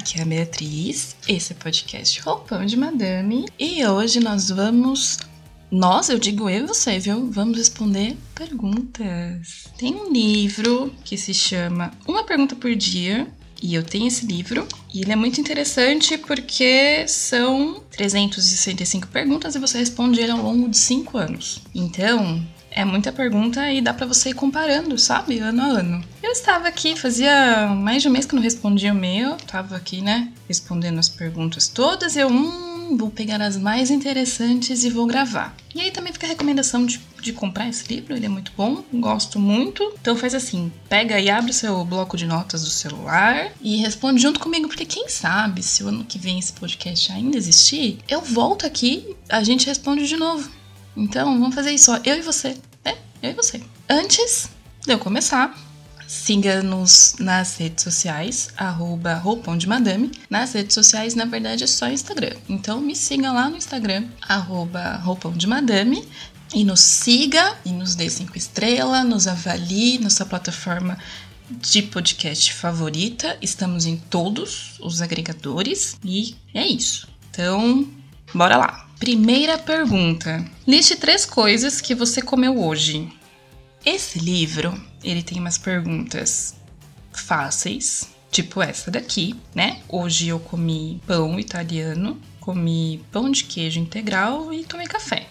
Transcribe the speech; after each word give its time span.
Aqui 0.00 0.18
é 0.18 0.22
a 0.22 0.24
Beatriz, 0.24 1.14
esse 1.28 1.52
é 1.52 1.54
o 1.54 1.58
podcast 1.58 2.18
Roupão 2.22 2.64
de 2.64 2.74
Madame 2.74 3.44
e 3.58 3.86
hoje 3.86 4.18
nós 4.18 4.48
vamos. 4.48 5.18
Nós, 5.70 6.08
eu 6.08 6.18
digo 6.18 6.48
eu 6.48 6.64
e 6.64 6.66
você, 6.66 6.98
viu? 6.98 7.30
Vamos 7.30 7.58
responder 7.58 8.16
perguntas. 8.34 9.66
Tem 9.76 9.94
um 9.94 10.10
livro 10.10 10.90
que 11.04 11.18
se 11.18 11.34
chama 11.34 11.92
Uma 12.08 12.24
Pergunta 12.24 12.56
por 12.56 12.74
Dia 12.74 13.28
e 13.62 13.74
eu 13.74 13.82
tenho 13.82 14.08
esse 14.08 14.24
livro 14.24 14.66
e 14.92 15.02
ele 15.02 15.12
é 15.12 15.16
muito 15.16 15.38
interessante 15.38 16.16
porque 16.16 17.06
são 17.06 17.84
365 17.90 19.06
perguntas 19.08 19.54
e 19.54 19.58
você 19.58 19.76
responde 19.76 20.18
ele 20.18 20.32
ao 20.32 20.42
longo 20.42 20.66
de 20.70 20.78
5 20.78 21.18
anos. 21.18 21.60
Então, 21.74 22.42
é 22.70 22.84
muita 22.84 23.12
pergunta 23.12 23.70
e 23.72 23.80
dá 23.80 23.92
para 23.92 24.06
você 24.06 24.30
ir 24.30 24.34
comparando, 24.34 24.96
sabe? 24.98 25.38
Ano 25.38 25.62
a 25.62 25.66
ano. 25.66 26.04
Eu 26.22 26.32
estava 26.32 26.68
aqui, 26.68 26.96
fazia 26.96 27.66
mais 27.68 28.02
de 28.02 28.08
um 28.08 28.12
mês 28.12 28.26
que 28.26 28.34
não 28.34 28.42
respondia 28.42 28.92
o 28.92 28.96
meu, 28.96 29.36
tava 29.36 29.76
aqui, 29.76 30.00
né, 30.00 30.28
respondendo 30.46 30.98
as 30.98 31.08
perguntas 31.08 31.66
todas, 31.68 32.16
eu, 32.16 32.28
hum, 32.28 32.96
vou 32.96 33.10
pegar 33.10 33.40
as 33.40 33.56
mais 33.56 33.90
interessantes 33.90 34.84
e 34.84 34.90
vou 34.90 35.06
gravar. 35.06 35.54
E 35.74 35.80
aí 35.80 35.90
também 35.90 36.12
fica 36.12 36.26
a 36.26 36.28
recomendação 36.28 36.84
de, 36.84 37.00
de 37.20 37.32
comprar 37.32 37.68
esse 37.68 37.92
livro, 37.92 38.14
ele 38.14 38.26
é 38.26 38.28
muito 38.28 38.52
bom, 38.56 38.82
gosto 38.92 39.38
muito. 39.38 39.82
Então 40.00 40.16
faz 40.16 40.34
assim, 40.34 40.72
pega 40.88 41.18
e 41.18 41.30
abre 41.30 41.52
seu 41.52 41.84
bloco 41.84 42.16
de 42.16 42.26
notas 42.26 42.62
do 42.62 42.70
celular 42.70 43.52
e 43.60 43.76
responde 43.76 44.20
junto 44.20 44.40
comigo, 44.40 44.68
porque 44.68 44.84
quem 44.84 45.08
sabe 45.08 45.62
se 45.62 45.82
o 45.82 45.88
ano 45.88 46.04
que 46.04 46.18
vem 46.18 46.38
esse 46.38 46.52
podcast 46.52 47.12
ainda 47.12 47.36
existir, 47.36 47.98
eu 48.08 48.20
volto 48.20 48.66
aqui, 48.66 49.16
a 49.28 49.42
gente 49.42 49.66
responde 49.66 50.06
de 50.06 50.16
novo. 50.16 50.59
Então, 50.96 51.38
vamos 51.38 51.54
fazer 51.54 51.72
isso, 51.72 51.92
ó, 51.92 52.00
eu 52.04 52.16
e 52.16 52.22
você. 52.22 52.56
É, 52.84 52.96
eu 53.22 53.30
e 53.30 53.34
você. 53.34 53.62
Antes 53.88 54.48
de 54.84 54.92
eu 54.92 54.98
começar, 54.98 55.56
siga-nos 56.06 57.14
nas 57.18 57.56
redes 57.56 57.84
sociais, 57.84 58.50
arroba 58.56 59.14
roupão 59.14 59.56
de 59.56 59.68
madame. 59.68 60.10
Nas 60.28 60.52
redes 60.52 60.74
sociais, 60.74 61.14
na 61.14 61.24
verdade, 61.24 61.64
é 61.64 61.66
só 61.66 61.88
Instagram. 61.88 62.36
Então, 62.48 62.80
me 62.80 62.96
siga 62.96 63.30
lá 63.32 63.48
no 63.48 63.56
Instagram, 63.56 64.08
arroba 64.20 64.96
roupão 64.96 65.32
de 65.32 65.46
madame. 65.46 66.06
E 66.52 66.64
nos 66.64 66.80
siga 66.80 67.56
e 67.64 67.70
nos 67.70 67.94
dê 67.94 68.10
cinco 68.10 68.36
estrelas, 68.36 69.06
nos 69.06 69.28
avalie 69.28 69.98
na 70.00 70.10
sua 70.10 70.26
plataforma 70.26 70.98
de 71.48 71.82
podcast 71.82 72.52
favorita. 72.54 73.36
Estamos 73.40 73.86
em 73.86 73.96
todos 73.96 74.74
os 74.80 75.00
agregadores 75.00 75.96
e 76.04 76.34
é 76.52 76.66
isso. 76.66 77.08
Então, 77.30 77.88
bora 78.34 78.56
lá. 78.56 78.86
Primeira 78.98 79.56
pergunta. 79.58 80.44
Liste 80.66 80.96
três 80.96 81.24
coisas 81.24 81.80
que 81.80 81.94
você 81.94 82.20
comeu 82.20 82.62
hoje. 82.62 83.08
Esse 83.84 84.18
livro, 84.18 84.78
ele 85.02 85.22
tem 85.22 85.38
umas 85.38 85.56
perguntas 85.56 86.54
fáceis, 87.12 88.08
tipo 88.30 88.60
essa 88.60 88.90
daqui, 88.90 89.34
né? 89.54 89.80
Hoje 89.88 90.28
eu 90.28 90.38
comi 90.38 91.00
pão 91.06 91.40
italiano, 91.40 92.20
comi 92.38 93.02
pão 93.10 93.30
de 93.30 93.44
queijo 93.44 93.80
integral 93.80 94.52
e 94.52 94.64
tomei 94.64 94.86
café. 94.86 95.28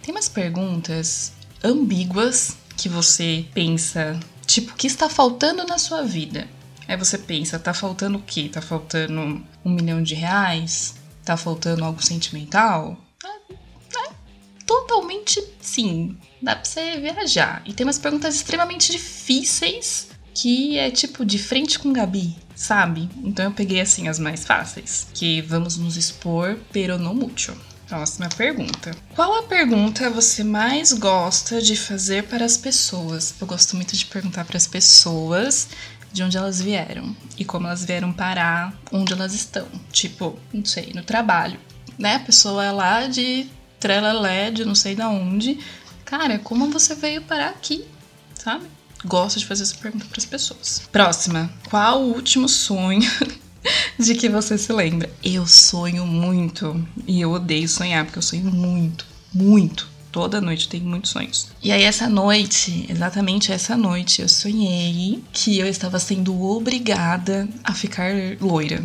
Tem 0.00 0.14
umas 0.14 0.28
perguntas 0.28 1.32
ambíguas 1.62 2.56
que 2.76 2.88
você 2.88 3.44
pensa, 3.52 4.18
tipo, 4.46 4.72
o 4.72 4.76
que 4.76 4.86
está 4.86 5.08
faltando 5.08 5.66
na 5.66 5.76
sua 5.76 6.02
vida? 6.02 6.46
Aí 6.86 6.96
você 6.96 7.18
pensa, 7.18 7.58
tá 7.58 7.74
faltando 7.74 8.18
o 8.18 8.22
quê? 8.22 8.48
Tá 8.48 8.62
faltando 8.62 9.44
um 9.64 9.70
milhão 9.70 10.02
de 10.02 10.14
reais? 10.14 10.94
Tá 11.28 11.36
faltando 11.36 11.84
algo 11.84 12.02
sentimental? 12.02 12.96
totalmente 14.64 15.46
sim. 15.60 16.16
Dá 16.40 16.56
pra 16.56 16.64
você 16.64 16.96
viajar. 16.96 17.60
E 17.66 17.74
tem 17.74 17.86
umas 17.86 17.98
perguntas 17.98 18.34
extremamente 18.34 18.90
difíceis 18.90 20.08
que 20.32 20.78
é 20.78 20.90
tipo 20.90 21.26
de 21.26 21.38
frente 21.38 21.78
com 21.78 21.92
Gabi, 21.92 22.34
sabe? 22.56 23.10
Então 23.22 23.44
eu 23.44 23.50
peguei 23.50 23.78
assim 23.78 24.08
as 24.08 24.18
mais 24.18 24.46
fáceis. 24.46 25.06
Que 25.12 25.42
vamos 25.42 25.76
nos 25.76 25.98
expor, 25.98 26.58
pero 26.72 26.96
no 26.98 27.14
mucho. 27.14 27.54
Próxima 27.86 28.30
pergunta. 28.30 28.96
Qual 29.14 29.34
a 29.34 29.42
pergunta 29.42 30.08
você 30.08 30.42
mais 30.42 30.94
gosta 30.94 31.60
de 31.60 31.76
fazer 31.76 32.24
para 32.24 32.46
as 32.46 32.56
pessoas? 32.56 33.34
Eu 33.38 33.46
gosto 33.46 33.76
muito 33.76 33.94
de 33.94 34.06
perguntar 34.06 34.46
para 34.46 34.56
as 34.56 34.66
pessoas 34.66 35.68
de 36.12 36.22
onde 36.22 36.36
elas 36.36 36.60
vieram 36.60 37.14
e 37.36 37.44
como 37.44 37.66
elas 37.66 37.84
vieram 37.84 38.12
parar 38.12 38.74
onde 38.92 39.12
elas 39.12 39.34
estão. 39.34 39.66
Tipo, 39.92 40.38
não 40.52 40.64
sei, 40.64 40.92
no 40.94 41.02
trabalho. 41.02 41.58
Né? 41.98 42.16
A 42.16 42.20
pessoa 42.20 42.64
é 42.64 42.72
lá 42.72 43.06
de 43.06 43.46
trela 43.78 44.12
LED, 44.12 44.64
não 44.64 44.74
sei 44.74 44.94
da 44.94 45.08
onde. 45.08 45.58
Cara, 46.04 46.38
como 46.38 46.70
você 46.70 46.94
veio 46.94 47.22
parar 47.22 47.50
aqui, 47.50 47.84
sabe? 48.34 48.66
Gosto 49.04 49.38
de 49.38 49.46
fazer 49.46 49.62
essa 49.62 49.76
pergunta 49.76 50.06
para 50.06 50.18
as 50.18 50.24
pessoas. 50.24 50.82
Próxima. 50.90 51.50
Qual 51.68 52.02
o 52.02 52.14
último 52.14 52.48
sonho 52.48 53.08
de 53.98 54.14
que 54.14 54.28
você 54.28 54.58
se 54.58 54.72
lembra? 54.72 55.10
Eu 55.22 55.46
sonho 55.46 56.06
muito 56.06 56.84
e 57.06 57.20
eu 57.20 57.30
odeio 57.30 57.68
sonhar 57.68 58.04
porque 58.04 58.18
eu 58.18 58.22
sonho 58.22 58.44
muito, 58.44 59.06
muito. 59.32 59.88
Toda 60.10 60.40
noite 60.40 60.64
eu 60.64 60.70
tenho 60.70 60.84
muitos 60.84 61.10
sonhos. 61.10 61.48
E 61.62 61.70
aí, 61.70 61.82
essa 61.82 62.08
noite, 62.08 62.86
exatamente 62.88 63.52
essa 63.52 63.76
noite, 63.76 64.22
eu 64.22 64.28
sonhei 64.28 65.22
que 65.32 65.58
eu 65.58 65.66
estava 65.66 65.98
sendo 65.98 66.40
obrigada 66.42 67.48
a 67.62 67.74
ficar 67.74 68.12
loira 68.40 68.82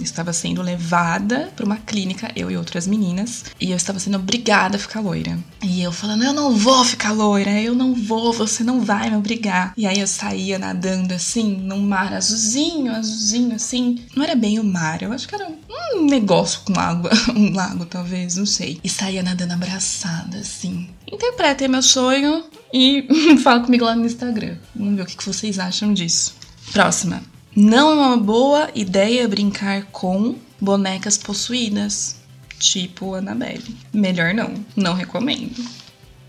estava 0.00 0.32
sendo 0.32 0.62
levada 0.62 1.52
para 1.54 1.64
uma 1.64 1.76
clínica, 1.76 2.30
eu 2.34 2.50
e 2.50 2.56
outras 2.56 2.86
meninas, 2.86 3.44
e 3.60 3.70
eu 3.70 3.76
estava 3.76 3.98
sendo 3.98 4.16
obrigada 4.16 4.76
a 4.76 4.80
ficar 4.80 5.00
loira. 5.00 5.38
E 5.62 5.82
eu 5.82 5.92
falando, 5.92 6.24
eu 6.24 6.32
não 6.32 6.54
vou 6.56 6.84
ficar 6.84 7.12
loira, 7.12 7.50
eu 7.60 7.74
não 7.74 7.94
vou, 7.94 8.32
você 8.32 8.62
não 8.64 8.80
vai 8.80 9.10
me 9.10 9.16
obrigar. 9.16 9.72
E 9.76 9.86
aí 9.86 10.00
eu 10.00 10.06
saía 10.06 10.58
nadando 10.58 11.14
assim, 11.14 11.56
num 11.56 11.80
mar 11.80 12.12
azulzinho, 12.12 12.92
azulzinho 12.92 13.54
assim. 13.54 14.04
Não 14.14 14.24
era 14.24 14.34
bem 14.34 14.58
o 14.58 14.64
mar, 14.64 15.02
eu 15.02 15.12
acho 15.12 15.28
que 15.28 15.34
era 15.34 15.48
um 15.94 16.06
negócio 16.06 16.60
com 16.64 16.78
água, 16.78 17.10
um 17.34 17.52
lago 17.52 17.86
talvez, 17.86 18.36
não 18.36 18.46
sei. 18.46 18.80
E 18.82 18.88
saía 18.88 19.22
nadando 19.22 19.54
abraçada 19.54 20.38
assim. 20.38 20.88
Interpretem 21.10 21.68
meu 21.68 21.82
sonho 21.82 22.44
e 22.72 23.06
fala 23.42 23.60
comigo 23.60 23.84
lá 23.84 23.94
no 23.94 24.06
Instagram. 24.06 24.56
Vamos 24.74 24.96
ver 24.96 25.02
o 25.02 25.06
que 25.06 25.24
vocês 25.24 25.58
acham 25.58 25.94
disso. 25.94 26.34
Próxima. 26.72 27.33
Não 27.56 27.92
é 27.92 28.06
uma 28.06 28.16
boa 28.16 28.68
ideia 28.74 29.28
brincar 29.28 29.84
com 29.92 30.34
bonecas 30.60 31.16
possuídas, 31.16 32.16
tipo 32.58 33.14
Annabelle. 33.14 33.76
Melhor 33.92 34.34
não, 34.34 34.54
não 34.74 34.92
recomendo. 34.92 35.64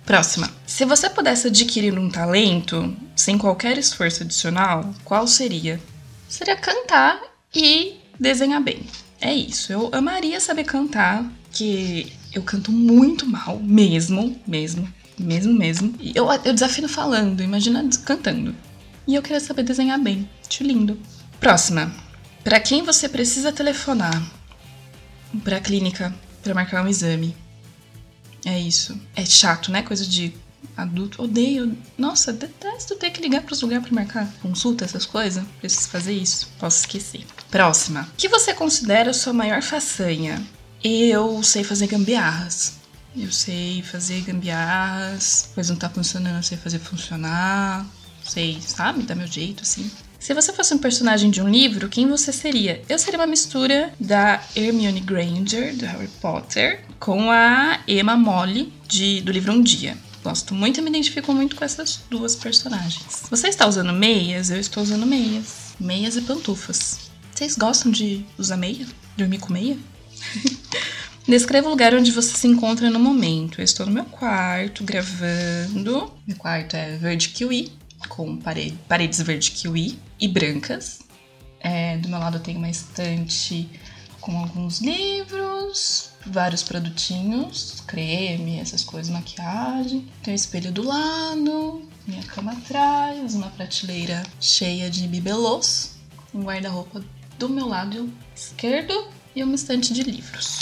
Próxima. 0.06 0.52
Se 0.68 0.86
você 0.86 1.10
pudesse 1.10 1.48
adquirir 1.48 1.98
um 1.98 2.12
talento 2.12 2.96
sem 3.16 3.40
qualquer 3.40 3.76
esforço 3.76 4.22
adicional, 4.22 4.94
qual 5.04 5.26
seria? 5.26 5.82
Seria 6.30 6.56
cantar 6.58 7.20
e 7.56 7.96
desenhar 8.20 8.62
bem. 8.62 8.86
É 9.20 9.34
isso. 9.34 9.74
Eu 9.74 9.90
amaria 9.94 10.40
saber 10.40 10.66
cantar, 10.66 11.26
que 11.52 12.14
eu 12.36 12.44
canto 12.44 12.72
muito 12.72 13.26
mal, 13.26 13.58
mesmo, 13.60 14.40
mesmo, 14.46 14.88
mesmo, 15.18 15.54
mesmo. 15.54 15.96
Eu, 16.14 16.28
eu 16.44 16.54
desafio 16.54 16.88
falando, 16.88 17.42
imagina 17.42 17.84
cantando. 18.06 18.56
E 19.08 19.16
eu 19.16 19.24
queria 19.24 19.40
saber 19.40 19.64
desenhar 19.64 20.00
bem. 20.00 20.30
Acho 20.48 20.64
lindo. 20.64 21.00
Próxima. 21.40 21.94
Para 22.44 22.60
quem 22.60 22.84
você 22.84 23.10
precisa 23.10 23.52
telefonar? 23.52 24.22
Para 25.44 25.58
a 25.58 25.62
clínica 25.62 26.14
para 26.46 26.54
marcar 26.54 26.86
um 26.86 26.88
exame. 26.88 27.36
É 28.46 28.60
isso. 28.60 29.00
É 29.16 29.26
chato, 29.26 29.72
né? 29.72 29.82
Coisa 29.82 30.06
de 30.06 30.32
adulto. 30.78 31.24
Odeio. 31.24 31.76
Nossa, 31.98 32.32
detesto 32.32 32.96
ter 32.96 33.10
que 33.10 33.22
ligar 33.22 33.42
para 33.42 33.54
os 33.54 33.62
lugares 33.62 33.86
para 33.86 33.96
marcar 33.96 34.32
consulta, 34.42 34.86
essas 34.86 35.06
coisas. 35.06 35.44
Preciso 35.60 35.90
fazer 35.90 36.14
isso. 36.14 36.48
Posso 36.60 36.82
esquecer. 36.82 37.26
Próxima. 37.50 38.02
O 38.02 38.16
que 38.16 38.30
você 38.30 38.54
considera 38.54 39.12
sua 39.14 39.34
maior 39.34 39.64
façanha? 39.64 40.46
Eu 40.84 41.42
sei 41.42 41.64
fazer 41.64 41.88
gambiarras. 41.88 42.74
Eu 43.18 43.32
sei 43.32 43.82
fazer 43.82 44.22
gambiarras. 44.22 45.50
Coisa 45.56 45.74
não 45.74 45.80
tá 45.80 45.90
funcionando, 45.90 46.38
eu 46.38 46.44
sei 46.44 46.58
fazer 46.58 46.78
funcionar. 46.80 47.86
Sei, 48.24 48.62
sabe? 48.62 49.04
Dá 49.04 49.16
meu 49.16 49.28
jeito, 49.28 49.64
assim. 49.64 49.90
Se 50.20 50.34
você 50.34 50.52
fosse 50.52 50.74
um 50.74 50.78
personagem 50.78 51.30
de 51.30 51.42
um 51.42 51.50
livro, 51.50 51.90
quem 51.90 52.08
você 52.08 52.32
seria? 52.32 52.82
Eu 52.90 52.98
seria 52.98 53.20
uma 53.20 53.28
mistura 53.28 53.94
da 54.00 54.42
Hermione 54.56 55.00
Granger, 55.00 55.76
do 55.76 55.86
Harry 55.86 56.10
Potter, 56.22 56.84
com 57.00 57.30
a 57.30 57.80
Emma 57.88 58.16
Molly, 58.16 58.74
de, 58.88 59.22
do 59.22 59.32
livro 59.32 59.54
Um 59.54 59.62
Dia. 59.62 59.98
Gosto 60.24 60.56
muito 60.56 60.80
e 60.80 60.82
me 60.82 60.90
identifico 60.90 61.32
muito 61.32 61.56
com 61.56 61.64
essas 61.64 62.02
duas 62.10 62.36
personagens. 62.36 63.24
Você 63.30 63.48
está 63.48 63.68
usando 63.68 63.94
meias? 63.94 64.50
Eu 64.50 64.60
estou 64.60 64.82
usando 64.82 65.06
meias. 65.06 65.76
Meias 65.80 66.16
e 66.16 66.22
pantufas. 66.22 67.12
Vocês 67.32 67.56
gostam 67.56 67.92
de 67.92 68.26
usar 68.38 68.58
meia? 68.58 68.88
Dormir 69.16 69.38
com 69.38 69.54
meia? 69.54 69.78
Descreva 71.28 71.68
o 71.68 71.72
lugar 71.72 71.94
onde 71.94 72.12
você 72.12 72.36
se 72.36 72.48
encontra 72.48 72.90
no 72.90 73.00
momento. 73.00 73.60
Eu 73.60 73.66
estou 73.66 73.86
no 73.86 73.92
meu 73.92 74.06
quarto 74.06 74.84
gravando. 74.84 76.12
Meu 76.26 76.38
quarto 76.38 76.76
é 76.76 76.98
verde 76.98 77.30
kiwi, 77.30 77.72
com 78.08 78.38
parede, 78.38 78.78
paredes 78.88 79.22
verde 79.22 79.52
kiwi 79.52 80.00
e 80.20 80.28
brancas. 80.28 81.00
É, 81.60 81.98
do 81.98 82.10
meu 82.10 82.20
lado 82.20 82.40
tem 82.40 82.56
uma 82.56 82.70
estante 82.70 83.70
com 84.22 84.38
alguns 84.40 84.80
livros, 84.82 86.10
vários 86.26 86.64
produtinhos, 86.64 87.84
creme, 87.86 88.60
essas 88.60 88.84
coisas, 88.84 89.12
maquiagem. 89.12 90.08
Tem 90.24 90.34
um 90.34 90.36
espelho 90.36 90.72
do 90.72 90.84
lado, 90.84 91.88
minha 92.08 92.24
cama 92.24 92.54
atrás, 92.54 93.36
uma 93.36 93.50
prateleira 93.50 94.24
cheia 94.40 94.90
de 94.90 95.08
bibelôs, 95.08 95.96
um 96.34 96.44
guarda-roupa 96.44 97.04
do 97.38 97.50
meu 97.50 97.68
lado 97.68 98.12
esquerdo 98.36 99.08
e 99.36 99.44
uma 99.44 99.56
estante 99.56 99.94
de 99.94 100.04
livros. 100.04 100.62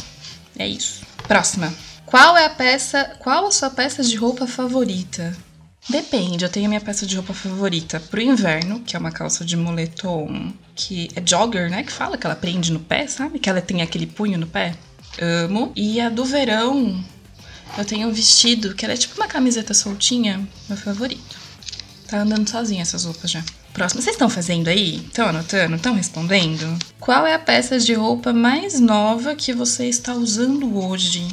É 0.57 0.67
isso. 0.67 1.05
Próxima. 1.27 1.73
Qual 2.05 2.35
é 2.35 2.45
a 2.45 2.49
peça, 2.49 3.15
qual 3.19 3.47
a 3.47 3.51
sua 3.51 3.69
peça 3.69 4.03
de 4.03 4.15
roupa 4.15 4.45
favorita? 4.45 5.35
Depende, 5.89 6.45
eu 6.45 6.49
tenho 6.49 6.67
a 6.67 6.69
minha 6.69 6.81
peça 6.81 7.05
de 7.05 7.15
roupa 7.15 7.33
favorita 7.33 7.99
pro 7.99 8.21
inverno, 8.21 8.79
que 8.79 8.95
é 8.95 8.99
uma 8.99 9.11
calça 9.11 9.43
de 9.43 9.57
moletom 9.57 10.53
que 10.73 11.09
é 11.15 11.21
jogger, 11.25 11.69
né? 11.69 11.83
Que 11.83 11.91
fala 11.91 12.17
que 12.17 12.25
ela 12.25 12.35
prende 12.35 12.71
no 12.71 12.79
pé, 12.79 13.05
sabe? 13.07 13.37
Que 13.37 13.49
ela 13.49 13.61
tem 13.61 13.81
aquele 13.81 14.07
punho 14.07 14.37
no 14.37 14.47
pé. 14.47 14.75
Amo. 15.21 15.71
E 15.75 15.99
a 15.99 16.09
do 16.09 16.23
verão, 16.23 17.03
eu 17.77 17.85
tenho 17.85 18.07
um 18.07 18.13
vestido 18.13 18.73
que 18.73 18.85
ela 18.85 18.93
é 18.93 18.97
tipo 18.97 19.15
uma 19.15 19.27
camiseta 19.27 19.73
soltinha, 19.73 20.47
meu 20.69 20.77
favorito. 20.77 21.37
Tá 22.07 22.19
andando 22.19 22.49
sozinha 22.49 22.81
essas 22.81 23.03
roupas 23.03 23.29
já. 23.29 23.43
Próximo, 23.73 24.01
vocês 24.01 24.15
estão 24.15 24.29
fazendo 24.29 24.67
aí? 24.67 24.97
Estão 24.97 25.27
anotando? 25.27 25.75
Estão 25.75 25.95
respondendo? 25.95 26.77
Qual 26.99 27.25
é 27.25 27.33
a 27.33 27.39
peça 27.39 27.79
de 27.79 27.93
roupa 27.93 28.31
mais 28.31 28.79
nova 28.79 29.35
que 29.35 29.51
você 29.51 29.87
está 29.87 30.13
usando 30.13 30.77
hoje? 30.77 31.27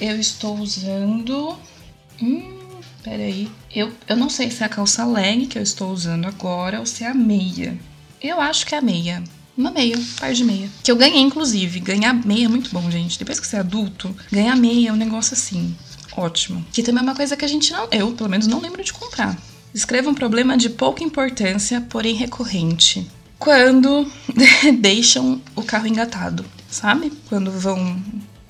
Eu 0.00 0.18
estou 0.18 0.56
usando. 0.58 1.58
Hum, 2.22 2.63
peraí. 3.04 3.48
Eu, 3.72 3.92
eu 4.08 4.16
não 4.16 4.30
sei 4.30 4.50
se 4.50 4.62
é 4.62 4.66
a 4.66 4.68
calça 4.68 5.04
leg 5.04 5.46
que 5.46 5.58
eu 5.58 5.62
estou 5.62 5.92
usando 5.92 6.26
agora 6.26 6.80
ou 6.80 6.86
se 6.86 7.04
é 7.04 7.08
a 7.08 7.14
meia. 7.14 7.78
Eu 8.20 8.40
acho 8.40 8.66
que 8.66 8.74
é 8.74 8.78
a 8.78 8.82
meia. 8.82 9.22
Uma 9.56 9.70
meia, 9.70 9.96
um 9.96 10.04
par 10.18 10.32
de 10.32 10.42
meia. 10.42 10.68
Que 10.82 10.90
eu 10.90 10.96
ganhei, 10.96 11.20
inclusive. 11.20 11.78
Ganhar 11.78 12.12
meia 12.14 12.46
é 12.46 12.48
muito 12.48 12.70
bom, 12.72 12.90
gente. 12.90 13.18
Depois 13.18 13.38
que 13.38 13.46
você 13.46 13.56
é 13.56 13.60
adulto, 13.60 14.16
ganhar 14.32 14.56
meia 14.56 14.88
é 14.88 14.92
um 14.92 14.96
negócio 14.96 15.34
assim. 15.34 15.76
Ótimo. 16.16 16.64
Que 16.72 16.82
também 16.82 17.00
é 17.00 17.04
uma 17.04 17.14
coisa 17.14 17.36
que 17.36 17.44
a 17.44 17.48
gente 17.48 17.70
não. 17.70 17.86
Eu, 17.92 18.12
pelo 18.12 18.30
menos, 18.30 18.46
não 18.46 18.60
lembro 18.60 18.82
de 18.82 18.92
comprar. 18.92 19.38
Escreva 19.72 20.10
um 20.10 20.14
problema 20.14 20.56
de 20.56 20.70
pouca 20.70 21.04
importância, 21.04 21.80
porém 21.82 22.14
recorrente. 22.14 23.08
Quando 23.38 24.10
deixam 24.80 25.40
o 25.54 25.62
carro 25.62 25.86
engatado, 25.86 26.44
sabe? 26.68 27.12
Quando 27.28 27.50
vão 27.50 28.02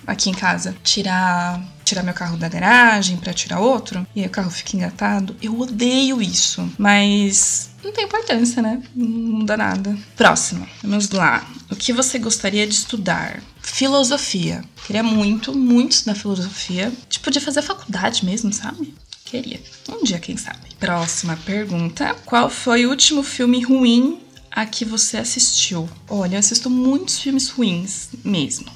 aqui 0.07 0.31
em 0.31 0.35
casa 0.35 0.75
tirar 0.83 1.63
tirar 1.85 2.03
meu 2.03 2.15
carro 2.15 2.37
da 2.37 2.49
garagem 2.49 3.19
para 3.19 3.35
tirar 3.35 3.61
outro 3.61 4.07
e 4.17 4.21
aí 4.21 4.27
o 4.27 4.31
carro 4.31 4.51
fica 4.51 4.77
engatado. 4.77 5.37
Eu 5.43 5.61
odeio 5.61 6.23
isso, 6.23 6.67
mas 6.79 7.71
não 7.85 7.93
tem 7.93 8.05
importância, 8.05 8.63
né? 8.63 8.83
Não 8.95 9.45
dá 9.45 9.57
nada. 9.57 9.97
Próxima, 10.17 10.67
vamos 10.83 11.11
lá. 11.11 11.47
O 11.71 11.77
que 11.77 11.93
você 11.93 12.19
gostaria 12.19 12.67
de 12.67 12.75
estudar? 12.75 13.43
Filosofia. 13.61 14.65
Queria 14.87 15.03
muito, 15.03 15.55
muito 15.55 15.93
estudar 15.93 16.15
filosofia. 16.15 16.93
Tipo, 17.09 17.31
de 17.31 17.41
fazer 17.41 17.63
faculdade 17.63 18.25
mesmo, 18.25 18.53
sabe? 18.53 18.95
Queria. 19.25 19.61
Um 19.89 20.03
dia, 20.03 20.19
quem 20.19 20.37
sabe. 20.37 20.61
Próxima 20.79 21.37
pergunta. 21.45 22.15
Qual 22.25 22.49
foi 22.49 22.87
o 22.87 22.91
último 22.91 23.23
filme 23.23 23.63
ruim 23.63 24.21
a 24.51 24.65
que 24.65 24.85
você 24.85 25.19
assistiu? 25.19 25.89
Olha, 26.09 26.37
eu 26.37 26.39
assisto 26.39 26.71
muitos 26.71 27.19
filmes 27.19 27.51
ruins 27.51 28.09
mesmo. 28.25 28.67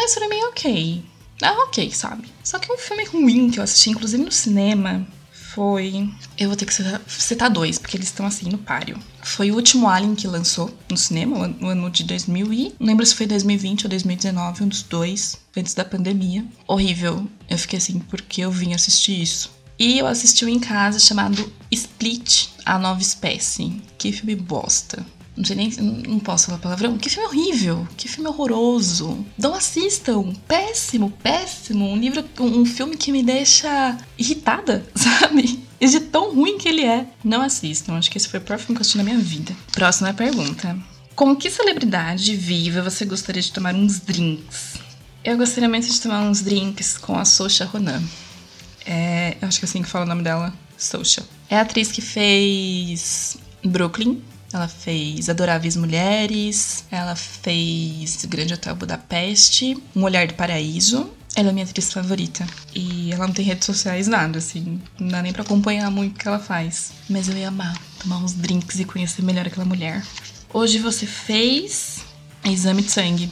Mas 0.00 0.14
pra 0.14 0.28
mim 0.28 0.40
ok. 0.44 1.04
É 1.42 1.50
ok, 1.50 1.90
sabe? 1.90 2.28
Só 2.44 2.56
que 2.60 2.72
um 2.72 2.78
filme 2.78 3.04
ruim 3.04 3.50
que 3.50 3.58
eu 3.58 3.64
assisti, 3.64 3.90
inclusive 3.90 4.22
no 4.22 4.30
cinema, 4.30 5.04
foi. 5.32 6.08
Eu 6.38 6.46
vou 6.46 6.56
ter 6.56 6.66
que 6.66 6.72
citar 7.08 7.50
dois, 7.50 7.78
porque 7.80 7.96
eles 7.96 8.06
estão 8.06 8.24
assim 8.24 8.48
no 8.48 8.58
páreo. 8.58 8.96
Foi 9.24 9.50
o 9.50 9.56
último 9.56 9.88
Alien 9.88 10.14
que 10.14 10.28
lançou 10.28 10.72
no 10.88 10.96
cinema, 10.96 11.48
no 11.48 11.66
ano 11.70 11.90
de 11.90 12.04
2000 12.04 12.52
e. 12.52 12.74
Não 12.78 12.86
lembro 12.86 13.04
se 13.04 13.12
foi 13.12 13.26
2020 13.26 13.86
ou 13.86 13.90
2019, 13.90 14.62
um 14.62 14.68
dos 14.68 14.84
dois, 14.84 15.36
antes 15.56 15.74
da 15.74 15.84
pandemia. 15.84 16.46
Horrível. 16.68 17.26
Eu 17.50 17.58
fiquei 17.58 17.78
assim, 17.78 17.98
porque 17.98 18.42
eu 18.42 18.52
vim 18.52 18.74
assistir 18.74 19.20
isso. 19.20 19.50
E 19.76 19.98
eu 19.98 20.06
assisti 20.06 20.44
um 20.44 20.48
em 20.48 20.60
casa 20.60 21.00
chamado 21.00 21.52
Split, 21.72 22.50
a 22.64 22.78
nova 22.78 23.02
espécie. 23.02 23.82
Que 23.98 24.12
filme 24.12 24.36
bosta. 24.36 25.04
Não 25.38 25.44
sei 25.44 25.54
nem. 25.54 25.70
Não 25.70 26.18
posso 26.18 26.46
falar 26.46 26.58
palavrão. 26.58 26.98
Que 26.98 27.08
filme 27.08 27.28
horrível. 27.28 27.86
Que 27.96 28.08
filme 28.08 28.28
horroroso. 28.28 29.24
Não 29.38 29.54
assistam. 29.54 30.32
Péssimo, 30.48 31.12
péssimo. 31.22 31.86
Um 31.86 31.96
livro, 31.96 32.24
um 32.40 32.66
filme 32.66 32.96
que 32.96 33.12
me 33.12 33.22
deixa 33.22 33.96
irritada, 34.18 34.84
sabe? 34.96 35.62
E 35.80 35.86
de 35.86 36.00
tão 36.00 36.34
ruim 36.34 36.58
que 36.58 36.68
ele 36.68 36.84
é. 36.84 37.06
Não 37.22 37.40
assistam. 37.40 37.94
Acho 37.94 38.10
que 38.10 38.18
esse 38.18 38.28
foi 38.28 38.40
o 38.40 38.42
pior 38.42 38.58
filme 38.58 38.74
que 38.74 38.78
eu 38.78 38.82
assisti 38.82 38.98
na 38.98 39.04
minha 39.04 39.18
vida. 39.18 39.54
Próxima 39.70 40.12
pergunta. 40.12 40.76
Com 41.14 41.36
que 41.36 41.50
celebridade 41.50 42.34
viva 42.34 42.82
você 42.82 43.04
gostaria 43.04 43.40
de 43.40 43.52
tomar 43.52 43.76
uns 43.76 44.00
drinks? 44.00 44.74
Eu 45.22 45.36
gostaria 45.36 45.68
muito 45.68 45.86
de 45.86 46.00
tomar 46.00 46.20
uns 46.22 46.40
drinks 46.40 46.98
com 46.98 47.16
a 47.16 47.24
Socha 47.24 47.64
Ronan. 47.64 48.02
É, 48.84 49.36
eu 49.40 49.46
acho 49.46 49.60
que 49.60 49.66
é 49.66 49.68
assim 49.68 49.82
que 49.82 49.88
fala 49.88 50.04
o 50.04 50.08
nome 50.08 50.24
dela. 50.24 50.52
Social. 50.76 51.26
É 51.48 51.56
a 51.56 51.60
atriz 51.60 51.92
que 51.92 52.00
fez 52.00 53.36
Brooklyn. 53.64 54.20
Ela 54.52 54.68
fez 54.68 55.28
Adoráveis 55.28 55.76
Mulheres. 55.76 56.84
Ela 56.90 57.14
fez 57.14 58.24
Grande 58.24 58.54
Hotel 58.54 58.74
Budapeste. 58.74 59.76
Um 59.94 60.02
Olhar 60.02 60.26
do 60.26 60.34
Paraíso. 60.34 61.10
Ela 61.36 61.50
é 61.50 61.52
minha 61.52 61.64
atriz 61.64 61.92
favorita. 61.92 62.46
E 62.74 63.12
ela 63.12 63.26
não 63.26 63.34
tem 63.34 63.44
redes 63.44 63.66
sociais, 63.66 64.08
nada, 64.08 64.38
assim. 64.38 64.80
Não 64.98 65.08
dá 65.08 65.22
nem 65.22 65.32
pra 65.32 65.42
acompanhar 65.42 65.90
muito 65.90 66.16
o 66.16 66.18
que 66.18 66.26
ela 66.26 66.38
faz. 66.38 66.92
Mas 67.08 67.28
eu 67.28 67.36
ia 67.36 67.48
amar 67.48 67.78
tomar 67.98 68.18
uns 68.18 68.32
drinks 68.32 68.78
e 68.80 68.84
conhecer 68.84 69.22
melhor 69.22 69.46
aquela 69.46 69.66
mulher. 69.66 70.02
Hoje 70.52 70.78
você 70.78 71.06
fez 71.06 71.98
exame 72.44 72.82
de 72.82 72.90
sangue. 72.90 73.30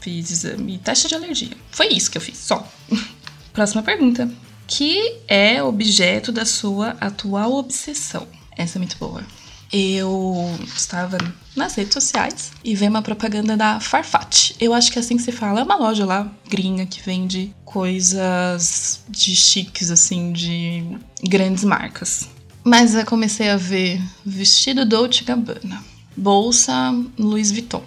Fiz 0.00 0.30
exame 0.30 0.78
teste 0.78 1.08
de 1.08 1.14
alergia. 1.14 1.56
Foi 1.70 1.88
isso 1.88 2.10
que 2.10 2.18
eu 2.18 2.22
fiz, 2.22 2.38
só. 2.38 2.66
Próxima 3.52 3.82
pergunta 3.82 4.30
que 4.66 5.20
é 5.28 5.62
objeto 5.62 6.32
da 6.32 6.46
sua 6.46 6.96
atual 7.00 7.52
obsessão? 7.54 8.26
Essa 8.56 8.78
é 8.78 8.80
muito 8.80 8.96
boa. 8.96 9.22
Eu 9.72 10.54
estava 10.76 11.16
nas 11.56 11.74
redes 11.74 11.94
sociais 11.94 12.52
e 12.62 12.74
vi 12.74 12.86
uma 12.86 13.00
propaganda 13.00 13.56
da 13.56 13.80
Farfetch. 13.80 14.52
Eu 14.60 14.74
acho 14.74 14.92
que 14.92 14.98
é 14.98 15.00
assim 15.00 15.16
que 15.16 15.22
se 15.22 15.32
fala. 15.32 15.60
É 15.60 15.62
uma 15.62 15.76
loja 15.76 16.04
lá, 16.04 16.30
gringa, 16.46 16.84
que 16.84 17.00
vende 17.00 17.54
coisas 17.64 19.02
de 19.08 19.34
chiques, 19.34 19.90
assim, 19.90 20.30
de 20.32 20.84
grandes 21.22 21.64
marcas. 21.64 22.28
Mas 22.62 22.94
eu 22.94 23.06
comecei 23.06 23.48
a 23.48 23.56
ver 23.56 24.00
vestido 24.24 24.84
Dolce 24.84 25.24
Gabbana, 25.24 25.82
bolsa 26.14 26.72
Louis 27.18 27.50
Vuitton. 27.50 27.82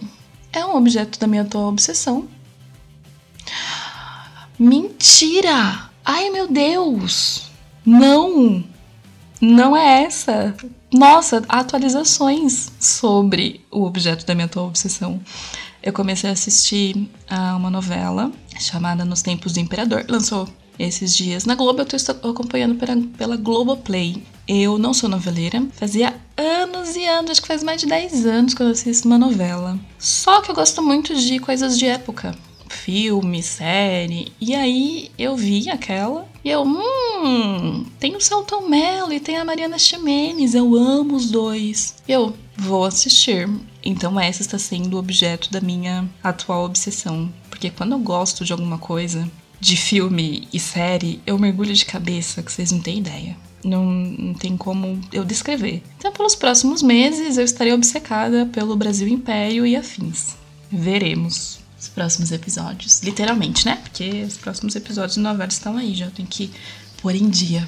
É 0.51 0.65
um 0.65 0.75
objeto 0.75 1.19
da 1.19 1.27
minha 1.27 1.43
atual 1.43 1.69
obsessão. 1.69 2.27
Mentira! 4.57 5.89
Ai 6.03 6.29
meu 6.31 6.47
Deus! 6.47 7.43
Não! 7.85 8.63
Não 9.41 9.75
é 9.75 10.03
essa! 10.03 10.55
Nossa, 10.93 11.43
atualizações 11.49 12.71
sobre 12.79 13.65
o 13.69 13.83
objeto 13.83 14.25
da 14.25 14.33
minha 14.33 14.45
atual 14.45 14.67
obsessão. 14.67 15.19
Eu 15.83 15.91
comecei 15.91 16.29
a 16.29 16.33
assistir 16.33 17.09
a 17.29 17.55
uma 17.55 17.69
novela 17.69 18.31
chamada 18.59 19.03
Nos 19.03 19.21
Tempos 19.21 19.53
do 19.53 19.59
Imperador. 19.59 20.05
Lançou 20.07 20.47
esses 20.79 21.15
dias 21.15 21.45
na 21.45 21.55
Globo, 21.55 21.81
eu 21.81 21.85
tô 21.85 22.29
acompanhando 22.29 22.75
pela, 22.75 22.97
pela 23.17 23.37
Globoplay. 23.37 24.23
Eu 24.47 24.77
não 24.77 24.93
sou 24.93 25.09
noveleira, 25.09 25.63
fazia 25.73 26.13
anos 26.37 26.95
e 26.95 27.05
anos, 27.05 27.31
acho 27.31 27.41
que 27.41 27.47
faz 27.47 27.63
mais 27.63 27.81
de 27.81 27.87
10 27.87 28.25
anos 28.25 28.53
que 28.53 28.61
eu 28.61 28.67
assisto 28.67 29.07
uma 29.07 29.17
novela. 29.17 29.77
Só 29.99 30.41
que 30.41 30.51
eu 30.51 30.55
gosto 30.55 30.81
muito 30.81 31.15
de 31.15 31.39
coisas 31.39 31.77
de 31.77 31.85
época 31.85 32.35
filme, 32.75 33.41
série. 33.41 34.31
E 34.39 34.53
aí 34.53 35.11
eu 35.17 35.35
vi 35.35 35.69
aquela 35.69 36.27
e 36.45 36.49
eu, 36.51 36.63
hum, 36.63 37.83
tem 37.99 38.15
o 38.15 38.21
Celton 38.21 38.69
Mello 38.69 39.11
e 39.11 39.19
tem 39.19 39.35
a 39.35 39.43
Mariana 39.43 39.79
Ximenes, 39.79 40.53
eu 40.53 40.75
amo 40.75 41.15
os 41.15 41.31
dois. 41.31 41.95
Eu 42.07 42.35
vou 42.55 42.85
assistir. 42.85 43.49
Então 43.83 44.19
essa 44.19 44.43
está 44.43 44.59
sendo 44.59 44.93
o 44.93 44.99
objeto 44.99 45.51
da 45.51 45.59
minha 45.59 46.07
atual 46.23 46.63
obsessão, 46.63 47.33
porque 47.49 47.71
quando 47.71 47.93
eu 47.93 47.99
gosto 47.99 48.45
de 48.45 48.51
alguma 48.51 48.77
coisa, 48.77 49.27
de 49.59 49.75
filme 49.75 50.47
e 50.53 50.59
série, 50.59 51.19
eu 51.25 51.39
mergulho 51.39 51.73
de 51.73 51.83
cabeça, 51.83 52.43
que 52.43 52.51
vocês 52.51 52.71
não 52.71 52.79
têm 52.79 52.99
ideia. 52.99 53.35
Não, 53.63 53.83
não, 53.83 54.33
tem 54.35 54.55
como 54.55 55.01
eu 55.11 55.25
descrever. 55.25 55.81
Então, 55.97 56.11
pelos 56.11 56.35
próximos 56.35 56.83
meses, 56.83 57.39
eu 57.39 57.43
estarei 57.43 57.73
obcecada 57.73 58.45
pelo 58.53 58.75
Brasil 58.75 59.07
Império 59.07 59.65
e 59.65 59.75
afins. 59.75 60.35
Veremos 60.71 61.64
os 61.85 61.89
próximos 61.89 62.31
episódios. 62.31 63.01
Literalmente, 63.01 63.65
né? 63.65 63.77
Porque 63.77 64.23
os 64.23 64.37
próximos 64.37 64.75
episódios 64.75 65.15
de 65.15 65.19
novela 65.19 65.49
estão 65.49 65.77
aí, 65.77 65.93
já 65.93 66.09
tem 66.09 66.25
que 66.25 66.51
pôr 67.01 67.15
em 67.15 67.29
dia. 67.29 67.67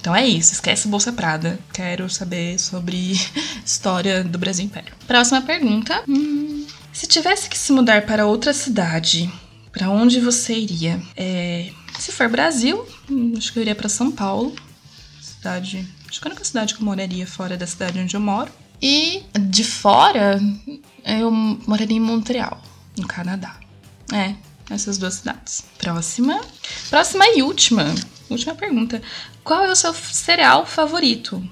Então 0.00 0.14
é 0.14 0.26
isso, 0.26 0.52
esquece 0.52 0.88
Bolsa 0.88 1.12
Prada. 1.12 1.58
Quero 1.72 2.10
saber 2.10 2.58
sobre 2.58 3.12
história 3.64 4.24
do 4.24 4.38
Brasil 4.38 4.64
Império. 4.64 4.92
Próxima 5.06 5.40
pergunta. 5.40 6.02
Hum, 6.08 6.66
se 6.92 7.06
tivesse 7.06 7.48
que 7.48 7.56
se 7.56 7.72
mudar 7.72 8.04
para 8.04 8.26
outra 8.26 8.52
cidade, 8.52 9.32
para 9.70 9.88
onde 9.88 10.20
você 10.20 10.54
iria? 10.54 11.00
É, 11.16 11.70
se 11.98 12.10
for 12.10 12.28
Brasil, 12.28 12.84
hum, 13.08 13.34
acho 13.36 13.52
que 13.52 13.58
eu 13.60 13.62
iria 13.62 13.76
para 13.76 13.88
São 13.88 14.10
Paulo. 14.10 14.54
Cidade. 15.20 15.86
Acho 16.08 16.20
que 16.20 16.26
a 16.26 16.30
única 16.30 16.44
cidade 16.44 16.74
que 16.74 16.82
eu 16.82 16.84
moraria 16.84 17.26
fora 17.26 17.56
da 17.56 17.66
cidade 17.66 17.98
onde 18.00 18.16
eu 18.16 18.20
moro. 18.20 18.50
E 18.80 19.22
de 19.40 19.62
fora, 19.62 20.40
eu 21.04 21.30
moraria 21.30 21.96
em 21.96 22.00
Montreal 22.00 22.60
no 23.02 23.08
Canadá. 23.08 23.56
É, 24.12 24.34
essas 24.70 24.96
duas 24.96 25.14
cidades. 25.14 25.64
Próxima. 25.78 26.40
Próxima 26.88 27.26
e 27.28 27.42
última. 27.42 27.94
Última 28.30 28.54
pergunta. 28.54 29.02
Qual 29.44 29.64
é 29.64 29.70
o 29.70 29.76
seu 29.76 29.92
cereal 29.92 30.64
favorito? 30.64 31.46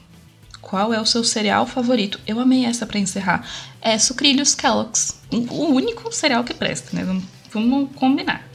Qual 0.60 0.94
é 0.94 1.00
o 1.00 1.06
seu 1.06 1.24
cereal 1.24 1.66
favorito? 1.66 2.20
Eu 2.26 2.38
amei 2.38 2.64
essa 2.64 2.86
para 2.86 2.98
encerrar. 2.98 3.46
É 3.80 3.98
sucrilhos 3.98 4.54
Kellogg's. 4.54 5.16
O 5.32 5.66
único 5.66 6.12
cereal 6.12 6.44
que 6.44 6.54
presta, 6.54 6.96
né? 6.96 7.04
Vamos, 7.04 7.24
vamos 7.52 7.90
combinar. 7.96 8.46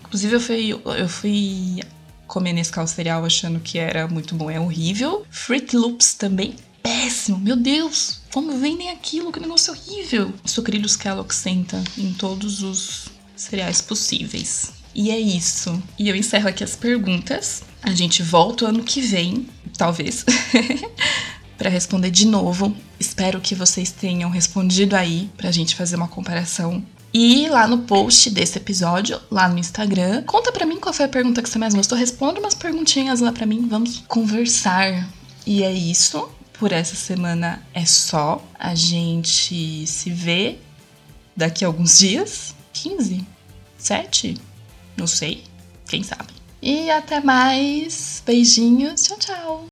Inclusive, 0.00 0.34
eu 0.34 0.40
fui, 0.40 0.70
eu 0.98 1.08
fui 1.08 1.80
comer 2.26 2.52
Nescau 2.52 2.86
cereal 2.86 3.24
achando 3.24 3.58
que 3.60 3.78
era 3.78 4.06
muito 4.06 4.34
bom. 4.34 4.50
É 4.50 4.60
horrível. 4.60 5.24
Fruit 5.30 5.74
Loops 5.74 6.14
também 6.14 6.56
péssimo. 6.86 7.38
Meu 7.38 7.56
Deus, 7.56 8.20
como 8.32 8.58
vendem 8.58 8.90
aquilo? 8.90 9.32
Que 9.32 9.40
negócio 9.40 9.72
horrível. 9.72 10.32
Sucrilhos 10.44 10.96
Kellogg's 10.96 11.36
senta 11.36 11.82
em 11.98 12.12
todos 12.12 12.62
os 12.62 13.06
cereais 13.34 13.80
possíveis. 13.80 14.70
E 14.94 15.10
é 15.10 15.18
isso. 15.18 15.82
E 15.98 16.08
eu 16.08 16.14
encerro 16.14 16.48
aqui 16.48 16.62
as 16.62 16.76
perguntas. 16.76 17.62
A 17.82 17.90
gente 17.90 18.22
volta 18.22 18.68
ano 18.68 18.84
que 18.84 19.00
vem, 19.00 19.48
talvez, 19.76 20.24
para 21.58 21.68
responder 21.68 22.10
de 22.10 22.26
novo. 22.26 22.74
Espero 22.98 23.40
que 23.40 23.54
vocês 23.54 23.90
tenham 23.90 24.30
respondido 24.30 24.94
aí 24.94 25.28
pra 25.36 25.50
gente 25.50 25.74
fazer 25.74 25.96
uma 25.96 26.08
comparação. 26.08 26.82
E 27.12 27.48
lá 27.48 27.66
no 27.66 27.78
post 27.78 28.30
desse 28.30 28.58
episódio, 28.58 29.20
lá 29.30 29.48
no 29.48 29.58
Instagram, 29.58 30.22
conta 30.24 30.52
pra 30.52 30.66
mim 30.66 30.78
qual 30.78 30.92
foi 30.92 31.06
a 31.06 31.08
pergunta 31.08 31.42
que 31.42 31.48
você 31.48 31.58
mais 31.58 31.74
gostou. 31.74 31.98
Responda 31.98 32.38
umas 32.38 32.54
perguntinhas 32.54 33.20
lá 33.20 33.32
pra 33.32 33.46
mim, 33.46 33.66
vamos 33.68 34.04
conversar. 34.06 35.08
E 35.46 35.62
é 35.62 35.72
isso. 35.72 36.35
Por 36.58 36.72
essa 36.72 36.96
semana 36.96 37.62
é 37.74 37.84
só. 37.84 38.42
A 38.58 38.74
gente 38.74 39.86
se 39.86 40.10
vê 40.10 40.58
daqui 41.36 41.64
a 41.64 41.68
alguns 41.68 41.98
dias. 41.98 42.54
15? 42.72 43.26
7? 43.78 44.40
Não 44.96 45.06
sei. 45.06 45.44
Quem 45.86 46.02
sabe? 46.02 46.32
E 46.62 46.90
até 46.90 47.20
mais. 47.20 48.22
Beijinhos. 48.24 49.02
Tchau, 49.02 49.18
tchau. 49.18 49.66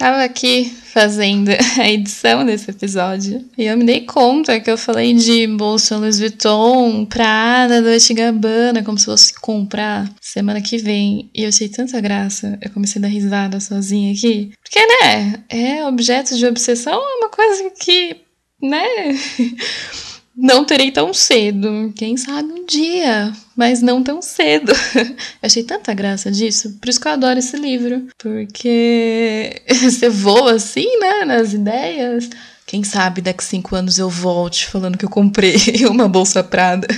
Estava 0.00 0.24
aqui 0.24 0.64
fazendo 0.64 1.50
a 1.78 1.86
edição 1.86 2.42
desse 2.42 2.70
episódio 2.70 3.44
e 3.58 3.66
eu 3.66 3.76
me 3.76 3.84
dei 3.84 4.00
conta 4.00 4.58
que 4.58 4.70
eu 4.70 4.78
falei 4.78 5.12
de 5.12 5.46
bolsa 5.46 5.98
Louis 5.98 6.18
Vuitton, 6.18 7.04
Prada, 7.04 7.82
Dolce 7.82 8.14
Gabbana, 8.14 8.82
como 8.82 8.98
se 8.98 9.04
fosse 9.04 9.38
comprar 9.38 10.10
semana 10.18 10.62
que 10.62 10.78
vem. 10.78 11.30
E 11.34 11.42
eu 11.42 11.50
achei 11.50 11.68
tanta 11.68 12.00
graça, 12.00 12.58
eu 12.62 12.70
comecei 12.70 12.98
a 12.98 13.02
dar 13.02 13.08
risada 13.08 13.60
sozinha 13.60 14.14
aqui. 14.14 14.52
Porque, 14.62 14.80
né, 14.80 15.44
é 15.50 15.84
objeto 15.84 16.34
de 16.34 16.46
obsessão 16.46 16.94
é 16.94 17.16
uma 17.18 17.28
coisa 17.28 17.70
que, 17.78 18.22
né 18.62 18.86
não 20.40 20.64
terei 20.64 20.90
tão 20.90 21.12
cedo. 21.12 21.92
Quem 21.94 22.16
sabe 22.16 22.50
um 22.50 22.64
dia, 22.64 23.32
mas 23.54 23.82
não 23.82 24.02
tão 24.02 24.22
cedo. 24.22 24.72
Eu 24.94 25.16
achei 25.42 25.62
tanta 25.62 25.92
graça 25.92 26.30
disso. 26.30 26.78
Por 26.80 26.88
isso 26.88 26.98
que 26.98 27.06
eu 27.06 27.12
adoro 27.12 27.38
esse 27.38 27.56
livro. 27.56 28.06
Porque 28.16 29.62
você 29.68 30.08
voa 30.08 30.54
assim, 30.54 30.98
né? 30.98 31.24
Nas 31.26 31.52
ideias. 31.52 32.30
Quem 32.66 32.82
sabe 32.84 33.20
daqui 33.20 33.44
cinco 33.44 33.74
anos 33.74 33.98
eu 33.98 34.08
volte 34.08 34.68
falando 34.68 34.96
que 34.96 35.04
eu 35.04 35.10
comprei 35.10 35.56
uma 35.90 36.08
bolsa 36.08 36.42
Prada. 36.42 36.88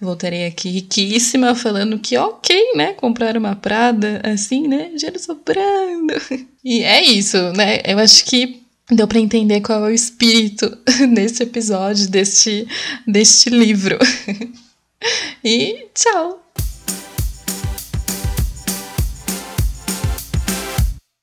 Voltarei 0.00 0.46
aqui 0.46 0.70
riquíssima 0.70 1.54
falando 1.54 1.98
que 1.98 2.16
ok, 2.16 2.72
né? 2.74 2.94
Comprar 2.94 3.36
uma 3.36 3.54
Prada 3.54 4.20
assim, 4.24 4.66
né? 4.66 4.90
Dinheiro 4.96 5.18
sobrando. 5.18 6.14
E 6.64 6.82
é 6.82 7.04
isso, 7.04 7.36
né? 7.52 7.80
Eu 7.84 7.98
acho 7.98 8.24
que 8.24 8.59
deu 8.94 9.06
para 9.06 9.18
entender 9.18 9.60
qual 9.60 9.84
é 9.84 9.88
o 9.88 9.94
espírito 9.94 10.76
deste 11.14 11.42
episódio, 11.42 12.08
deste, 12.08 12.66
deste 13.06 13.50
livro. 13.50 13.98
e 15.44 15.86
tchau! 15.94 16.49